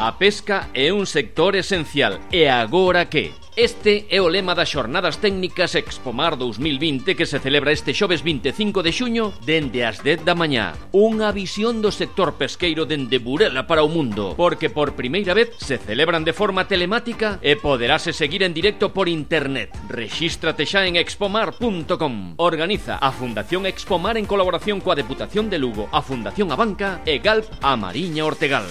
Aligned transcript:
A 0.00 0.16
pesca 0.16 0.70
é 0.72 0.88
un 0.96 1.04
sector 1.04 1.52
esencial 1.60 2.16
e 2.32 2.48
agora 2.48 3.04
que? 3.12 3.36
Este 3.52 4.08
é 4.08 4.16
o 4.24 4.32
lema 4.32 4.56
das 4.56 4.72
xornadas 4.72 5.20
técnicas 5.20 5.76
Expomar 5.76 6.40
2020 6.40 7.12
que 7.12 7.28
se 7.28 7.36
celebra 7.36 7.76
este 7.76 7.92
xoves 7.92 8.24
25 8.24 8.80
de 8.80 8.96
xuño 8.96 9.36
dende 9.44 9.84
as 9.84 10.00
10 10.00 10.24
da 10.24 10.32
mañá. 10.32 10.72
Unha 10.96 11.28
visión 11.36 11.84
do 11.84 11.92
sector 11.92 12.40
pesqueiro 12.40 12.88
dende 12.88 13.20
Burela 13.20 13.68
para 13.68 13.84
o 13.84 13.92
mundo, 13.92 14.32
porque 14.40 14.72
por 14.72 14.96
primeira 14.96 15.36
vez 15.36 15.52
se 15.60 15.76
celebran 15.76 16.24
de 16.24 16.32
forma 16.32 16.64
telemática 16.64 17.36
e 17.44 17.60
poderase 17.60 18.16
seguir 18.16 18.40
en 18.40 18.56
directo 18.56 18.96
por 18.96 19.04
internet. 19.04 19.68
Rexístrate 19.92 20.64
xa 20.64 20.88
en 20.88 20.96
expomar.com. 20.96 22.40
Organiza 22.40 22.96
a 22.96 23.12
Fundación 23.12 23.68
Expomar 23.68 24.16
en 24.16 24.24
colaboración 24.24 24.80
coa 24.80 24.96
Deputación 24.96 25.52
de 25.52 25.60
Lugo, 25.60 25.92
a 25.92 26.00
Fundación 26.00 26.48
Abanca 26.56 27.04
e 27.04 27.20
Galp 27.20 27.44
a 27.60 27.76
Mariña 27.76 28.24
Ortegal. 28.24 28.64